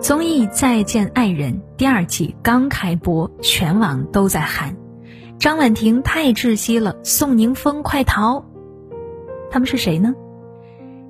[0.00, 4.76] 综艺《再见爱人》第二季刚开播，全网都在喊
[5.40, 8.44] ：“张婉婷太窒息了，宋宁峰快逃！”
[9.50, 10.14] 他们是谁呢？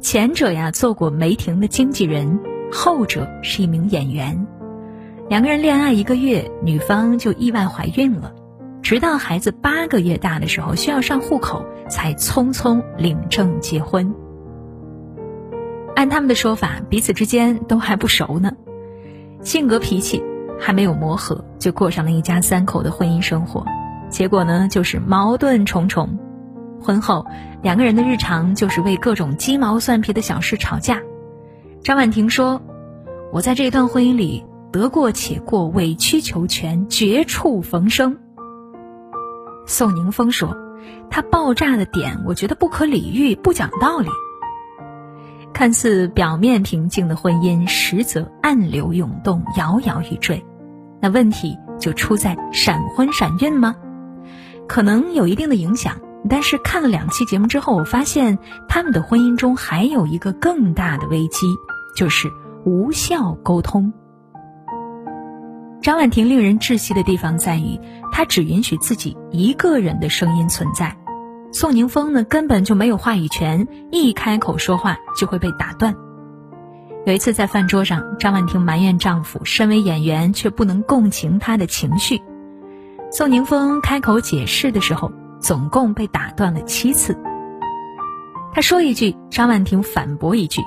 [0.00, 2.40] 前者呀做过梅婷的经纪人，
[2.72, 4.46] 后者是一名演员。
[5.28, 8.34] 两个人恋爱一个月，女方就意外怀孕了，
[8.80, 14.14] 直到孩子八个月大的时候需要上户口，才匆匆领证结婚。
[15.94, 18.52] 按他们的说法，彼此之间都还不熟呢。
[19.42, 20.22] 性格脾气
[20.58, 23.64] 还没有磨合，就过上了一家三口的婚姻生活，
[24.10, 26.18] 结果呢就是矛盾重重。
[26.80, 27.26] 婚后
[27.62, 31.00] 两个人的日常就是为各种鸡毛蒜皮的小事吵架。
[31.82, 32.60] 张婉婷说
[33.32, 38.18] ：“我在这段婚姻里得过且过，委曲求全，绝处逢生。”
[39.66, 40.56] 宋宁峰说
[41.10, 44.08] ：“他爆炸的点，我觉得不可理喻，不讲道理。”
[45.58, 50.46] 看似表面平静的婚姻，实则暗流涌动，摇摇欲坠。
[51.00, 53.74] 那问题就出在闪婚闪孕吗？
[54.68, 55.96] 可能有一定的影响，
[56.30, 61.48] 但是看了两期节目之后，我发现他们的婚姻中还有一个更大的危机，
[61.96, 62.30] 就是
[62.64, 63.92] 无效沟通。
[65.82, 67.80] 张婉婷令人窒息的地方在于，
[68.12, 70.96] 她只允许自己一个人的声音存在。
[71.50, 75.96] 宋宁峰呢，根本就没有话语权，一开口说话就会被打断。
[77.06, 82.20] 有一次在饭桌上，张婉婷埋怨丈夫身为演员却不能共情她的情绪。
[83.10, 87.18] 宋宁峰开口解释的时候，总共被打断了七次。
[88.52, 90.60] 他说一句，张婉婷反驳一句：“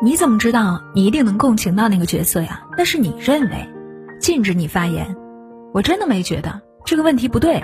[0.00, 2.62] 你怎么知道你一定能共情到那个角色呀？
[2.78, 3.68] 那是你认为，
[4.20, 5.16] 禁止你发言。
[5.72, 7.60] 我真的没觉得这个问题不对。”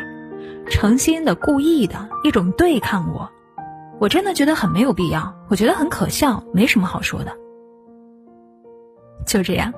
[0.71, 3.29] 诚心的、故意的一种对抗我，
[3.99, 7.33] 我真的觉得很没有必要，我觉得很可笑，没什么好说的。
[9.27, 9.75] 就这样，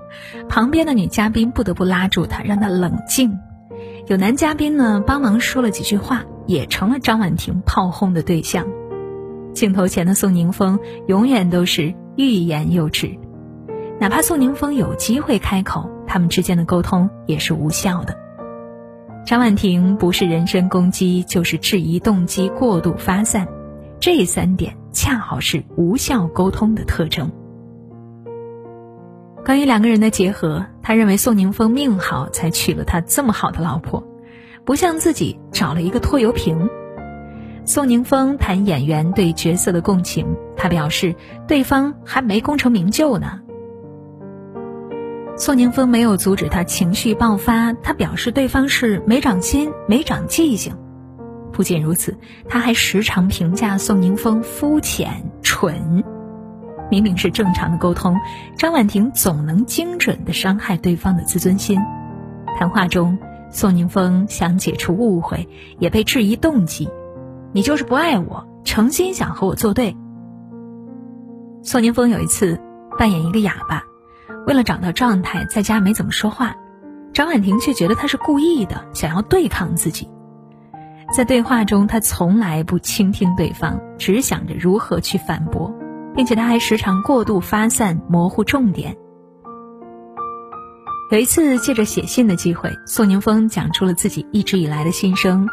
[0.49, 3.37] 旁边的女嘉宾不得不拉住他，让他冷静。
[4.07, 8.67] 有男嘉宾呢，帮忙说了几句话，也成了张婉婷炮轰的对象。
[9.55, 10.79] 镜头前的宋宁峰
[11.09, 13.19] 永远都是欲言又止，
[13.99, 18.22] 哪怕宋宁峰有机会开口，他们之间的沟通也是无效的。
[19.25, 23.47] 张婉婷不是人身攻击，就是质疑动机过度发散，
[24.01, 27.31] 这三点恰好是无效沟通的特征。
[29.45, 34.03] 关于两个人的结合，他认为宋宁峰命好才娶了他这么好的老婆，
[34.65, 36.69] 不像自己找了一个拖油瓶。
[37.65, 41.15] 宋宁峰谈演员对角色的共情，他表示
[41.47, 43.41] 对方还没功成名就呢。
[45.43, 50.73] 宋宁峰没有阻止他情绪爆发，他表示对方是没长心、没长记性。
[51.53, 52.17] 不仅如此，
[52.49, 56.05] 他还时常评价宋宁峰肤浅、蠢。
[56.93, 58.17] 明明是正常的沟通，
[58.57, 61.77] 张婉婷总能精准的伤害对方的自尊心。
[62.57, 63.19] 谈话中，
[63.51, 65.49] 宋宁峰想解除误会，
[65.81, 66.89] 也被质疑动机
[67.51, 69.97] ：“你就是不爱我，诚心想和我作对。”
[71.65, 72.61] 宋宁峰有一次
[72.97, 73.83] 扮演一个哑巴。
[74.47, 76.57] 为了找到状态，在家没怎么说话，
[77.13, 80.09] 张婉婷却觉得他是故意的，想要对抗自己。
[81.15, 85.75] 在对话中，他从来不倾听对方，只想着如何去反驳，
[86.17, 88.97] 并且他还时常过度发散，模糊重点。
[91.11, 95.47] 有一次，借着写信的机会，宋宁峰讲出了自己一直以来的心声，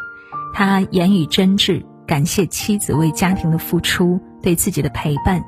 [0.53, 5.44] 他言语真挚，感谢妻子为家庭的付出，对自己的陪伴，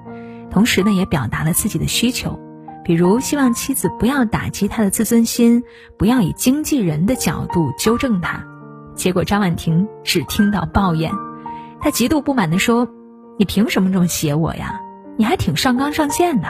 [0.51, 2.37] 同时呢，也表达了自己的需求。
[2.91, 5.63] 比如希望妻子不要打击他的自尊心，
[5.97, 8.45] 不要以经纪人的角度纠正他。
[8.95, 11.09] 结果张婉婷只听到抱怨，
[11.79, 12.89] 她极度不满地说
[13.39, 14.81] ：“你凭什么这么写我呀？
[15.15, 16.49] 你还挺上纲上线的。”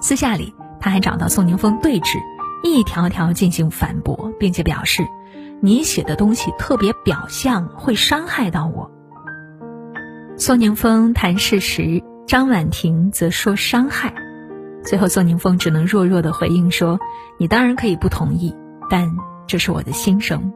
[0.00, 2.20] 私下里，他还找到宋宁峰对峙，
[2.62, 5.04] 一条条进行反驳，并且表示
[5.60, 8.88] ：“你写的东西特别表象，会伤害到我。”
[10.38, 14.14] 宋宁峰谈事实，张婉婷则说伤害。
[14.84, 16.98] 最后，宋宁峰只能弱弱的回应说
[17.38, 18.54] ：“你当然可以不同意，
[18.90, 19.10] 但
[19.46, 20.52] 这是我的心声。”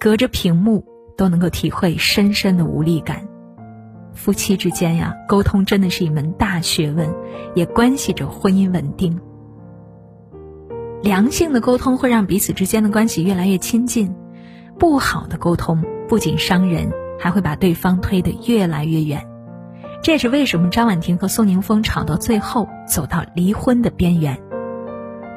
[0.00, 0.84] 隔着屏幕
[1.16, 3.28] 都能够体会深深的无力感。
[4.14, 7.14] 夫妻之间呀，沟通真的是一门大学问，
[7.54, 9.20] 也关系着婚姻稳定。
[11.02, 14.14] 良性的沟通会让彼此之间的关系越来越亲近，
[14.78, 19.24] 不好的沟通不仅伤人，还会把对方推得越来越远。
[20.02, 24.38] 这也是为什么张婉婷和宋宁峰吵到最后走到离婚的边缘。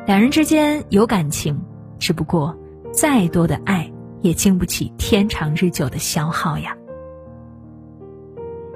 [0.06, 1.62] 两人之间有感情，
[2.00, 2.58] 只不过
[2.92, 3.92] 再多的爱
[4.22, 6.76] 也经不起天长日久的消耗呀。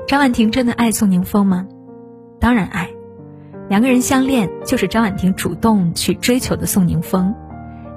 [0.08, 1.66] 张婉婷真的爱宋宁峰吗？
[2.40, 2.90] 当然爱，
[3.70, 7.34] 两个人相恋就是张婉婷主动去追求的宋宁峰。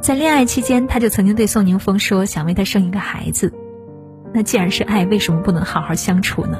[0.00, 3.52] 在恋爱期间，他就曾经对宋宁峰说想为他生一个孩子。
[4.32, 6.58] 那既然是爱，为什么不能好好相处呢？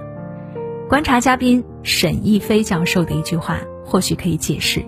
[0.88, 4.82] 观察嘉宾沈亦菲教授的一句话，或许可以解释。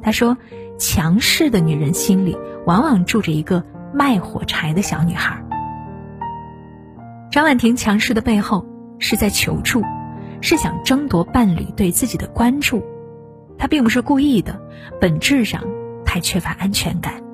[0.00, 0.38] 他说
[0.78, 5.44] ：“强势的女人心里，往往住着一个卖火柴的小女孩。”
[7.32, 8.64] 张婉婷强势的背后，
[9.00, 9.82] 是在求助，
[10.40, 12.80] 是想争夺伴侣对自己的关注。
[13.58, 14.62] 她并不是故意的，
[15.00, 15.64] 本质上
[16.04, 17.24] 太缺乏安全感，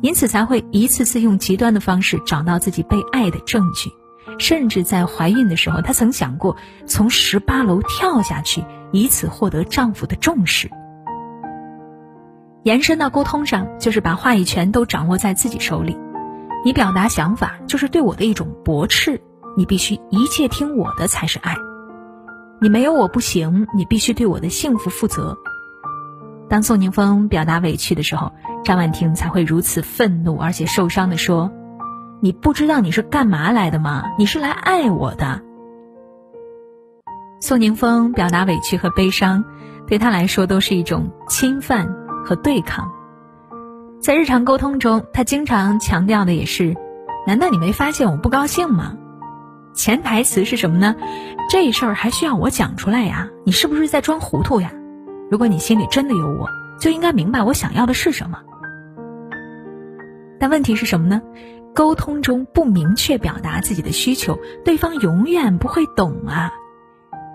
[0.00, 3.90] 因此才会一次次用极端的方式找到自己被爱的证据。
[4.38, 10.70] 甚至在怀孕的时候，她曾想过从十八楼跳下去，以此获得丈夫的重视。
[12.64, 15.98] 延伸到沟通上，就是把话语权都掌握在自己手里。
[16.64, 19.20] 你表达想法，就是对我的一种驳斥。
[19.56, 21.56] 你必须一切听我的才是爱。
[22.60, 25.36] 你没有我不行，你必须对我的幸福负责。
[26.48, 28.32] 当宋宁峰表达委屈的时候，
[28.64, 31.50] 张婉婷才会如此愤怒而且受伤的说。
[32.24, 34.04] 你不知道你是干嘛来的吗？
[34.16, 35.42] 你是来爱我的。
[37.40, 39.44] 宋宁峰表达委屈和悲伤，
[39.88, 41.92] 对他来说都是一种侵犯
[42.24, 42.88] 和对抗。
[44.00, 46.76] 在日常沟通中，他经常强调的也是：
[47.26, 48.96] 难道你没发现我不高兴吗？
[49.74, 50.94] 潜台词是什么呢？
[51.50, 53.28] 这事儿还需要我讲出来呀？
[53.44, 54.70] 你是不是在装糊涂呀？
[55.28, 56.48] 如果你心里真的有我，
[56.78, 58.38] 就应该明白我想要的是什么。
[60.38, 61.20] 但问题是什么呢？
[61.74, 66.52] 沟通中不明确表达自己的需求，对方永远不会懂啊。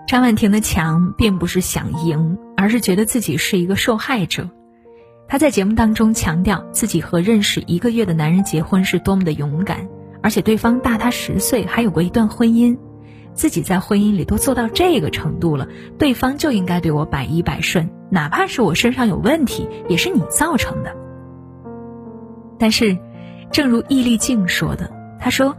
[0.06, 4.48] 张婉婷的强并不是想赢，而是觉得自己是一个受害者。
[5.26, 9.88] 她在节目当中强调自己和认识一个月的男人结婚是多么的勇敢，
[10.22, 12.78] 而且对方大她十岁，还有过一段婚姻，
[13.34, 15.66] 自己在婚姻里都做到这个程度了，
[15.98, 20.96] 对方就应该对我百依百顺，哪怕是我身上有问题，也是你造成的。
[22.56, 22.96] 但是。
[23.50, 25.56] 正如易立竞说的，他说：“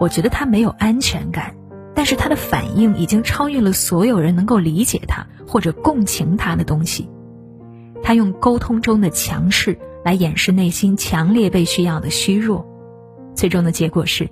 [0.00, 1.54] 我觉得他没有安全感，
[1.94, 7.08] 但是他的反应已经超越了所有人能够理解他或者共情他的东西。
[8.02, 12.66] 他用沟通中的强势来掩饰内心强烈被需要的虚弱，
[13.34, 14.28] 最终的结果是，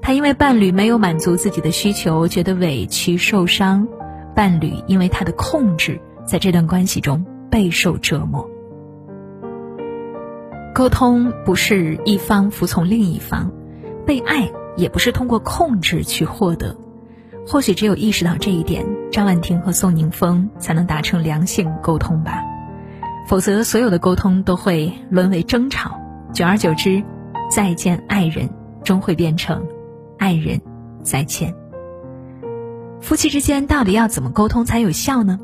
[0.00, 3.86] 他因为伴侣没有满足自己的需求，觉得委屈受伤；
[4.34, 8.48] 伴侣因为他的控制，在这段关系中备受折磨。”
[10.74, 13.48] 沟通不是一方服从另一方，
[14.04, 16.76] 被爱也不是通过控制去获得。
[17.46, 22.42] 或许只有意识到这一点，张婉婷和宋宁峰才能达成良性沟通吧。
[23.28, 25.96] 否则，所有的沟通都会沦为争吵，
[26.32, 27.04] 久而久之，
[27.48, 28.50] 再见爱人
[28.82, 29.64] 终会变成
[30.18, 30.60] 爱人
[31.04, 31.54] 再见。
[33.00, 35.38] 夫妻之间到底要怎么沟通才有效呢？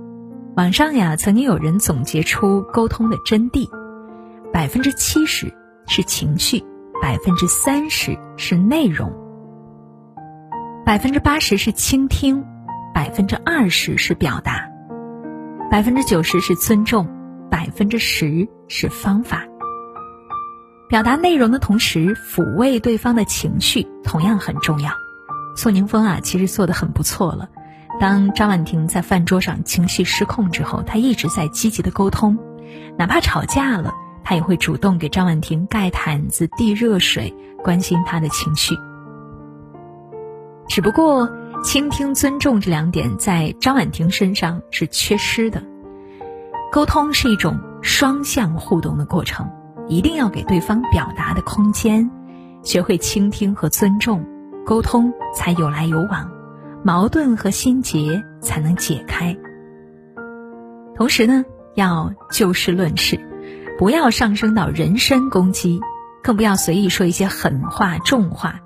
[0.57, 3.69] 网上呀，曾经有人总结出沟通的真谛。
[4.61, 5.51] 百分之七十
[5.87, 6.63] 是情绪，
[7.01, 9.11] 百分之三十是内容，
[10.85, 12.45] 百分之八十是倾听，
[12.95, 14.69] 百分之二十是表达，
[15.71, 17.09] 百分之九十是尊重，
[17.51, 19.45] 百分之十是方法。
[20.91, 24.93] 表达内容的同时，抚慰对方的情绪同样很重要。
[25.57, 27.49] 宋宁峰啊，其实做的很不错了。
[27.99, 32.37] 当张婉婷在饭桌上情绪失控之后，他一直在积极的沟通，
[32.99, 33.95] 哪怕吵架了。
[34.31, 37.35] 他也会主动给张婉婷盖毯子、递热水，
[37.65, 38.77] 关心她的情绪。
[40.69, 41.29] 只不过，
[41.65, 45.61] 倾听、尊重这两点在张婉婷身上是缺失的。
[46.71, 49.51] 沟通是一种双向互动的过程，
[49.89, 52.09] 一定要给对方表达的空间，
[52.63, 54.25] 学会倾听和尊重，
[54.65, 56.31] 沟通才有来有往，
[56.85, 59.37] 矛盾和心结才能解开。
[60.95, 61.45] 同时呢，
[61.75, 63.27] 要就事论事。
[63.81, 65.81] 不要上升到人身攻击，
[66.23, 68.61] 更不要随意说一些狠话重话，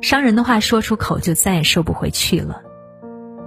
[0.00, 2.60] 伤人的话说出口就再也收不回去了。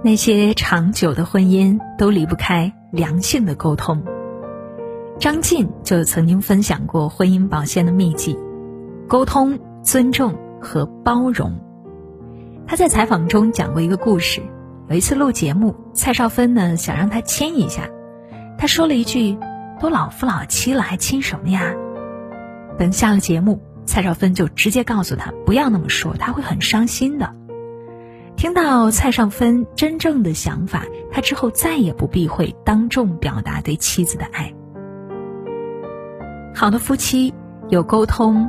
[0.02, 4.02] 那些长久的婚姻都离不开良性的沟通。
[5.18, 8.38] 张晋就曾经分享过婚姻保鲜的秘籍：
[9.06, 11.60] 沟通、尊重和包容。
[12.66, 14.40] 他在采访中讲过一个故事：
[14.88, 17.90] 有一次录节目，蔡少芬呢想让他亲一下，
[18.56, 19.36] 他说了一句。
[19.82, 21.74] 都老夫老妻了，还亲什么呀？
[22.78, 27.34] 等下了节目，蔡少芬就直接告诉他不要那么说，他会很伤心的。
[28.36, 34.54] 听到蔡少芬真正的想法，他之后再也不避讳当众表达对妻子的爱。
[36.54, 37.34] 好的夫妻
[37.68, 38.48] 有沟通，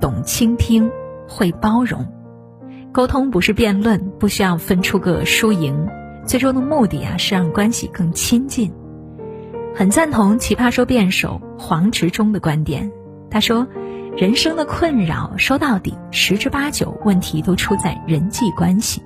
[0.00, 0.90] 懂倾听，
[1.28, 2.04] 会包容。
[2.90, 5.88] 沟通不是辩论，不需要分出个输赢，
[6.26, 8.72] 最终的目的啊是让关系更亲近。
[9.74, 12.90] 很赞同奇葩说辩手黄执中的观点。
[13.30, 13.66] 他说
[14.16, 19.02] ：“人生的困扰，说到底十之八九问题都出在人际关系，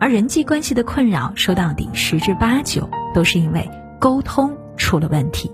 [0.00, 3.70] 而人际关系的困扰，说到底十之八九都是因为
[4.00, 5.50] 沟通出了问题。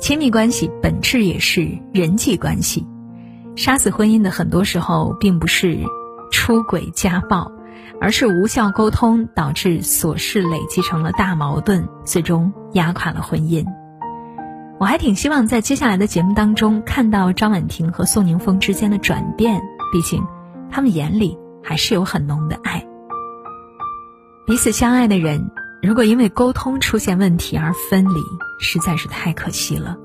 [0.00, 2.84] 亲密关系本质也是人际关系，
[3.54, 5.78] 杀死婚姻的很多时候并不是
[6.32, 7.52] 出轨家暴。”
[8.02, 13.64] 而是无效沟通导致琐事累积成了大矛盾，最终压垮了婚姻。
[14.80, 20.20] 我还挺希望在接下来的节目当中看到张婉婷和宋宁峰之间的转变，毕竟
[20.68, 22.84] 他们眼里还是有很浓的爱。
[24.48, 28.20] 彼此相爱的人，如果因为沟通出现问题而分离，
[28.58, 29.96] 实在是太可惜了。